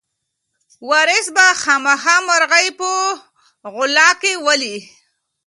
[0.89, 2.89] وارث به خامخا مرغۍ په
[3.73, 4.77] غولکه ولي.